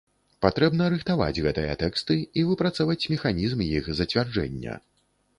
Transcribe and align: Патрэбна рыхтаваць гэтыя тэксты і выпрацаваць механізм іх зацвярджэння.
Патрэбна 0.43 0.85
рыхтаваць 0.93 1.41
гэтыя 1.47 1.75
тэксты 1.83 2.17
і 2.41 2.45
выпрацаваць 2.47 3.09
механізм 3.13 3.61
іх 3.67 3.91
зацвярджэння. 3.99 4.75